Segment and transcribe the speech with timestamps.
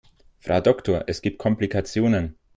[0.39, 2.35] Frau Doktor, es gibt Komplikationen.